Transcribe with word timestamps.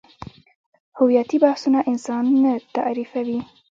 هویتي 0.97 1.37
بحثونه 1.43 1.79
انسان 1.91 2.25
نه 2.43 2.53
تعریفوي. 2.75 3.39